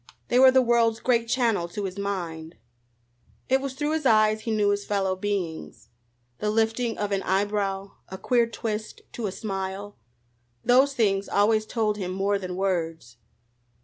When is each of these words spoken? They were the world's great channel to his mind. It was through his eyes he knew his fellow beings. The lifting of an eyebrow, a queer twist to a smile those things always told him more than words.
They 0.29 0.39
were 0.39 0.49
the 0.49 0.63
world's 0.63 0.99
great 0.99 1.27
channel 1.27 1.67
to 1.67 1.83
his 1.83 1.99
mind. 1.99 2.55
It 3.49 3.61
was 3.61 3.75
through 3.75 3.91
his 3.91 4.03
eyes 4.07 4.39
he 4.41 4.49
knew 4.49 4.69
his 4.69 4.83
fellow 4.83 5.15
beings. 5.15 5.89
The 6.39 6.49
lifting 6.49 6.97
of 6.97 7.11
an 7.11 7.21
eyebrow, 7.21 7.91
a 8.09 8.17
queer 8.17 8.47
twist 8.47 9.01
to 9.11 9.27
a 9.27 9.31
smile 9.31 9.99
those 10.65 10.95
things 10.95 11.29
always 11.29 11.67
told 11.67 11.97
him 11.97 12.09
more 12.09 12.39
than 12.39 12.55
words. 12.55 13.17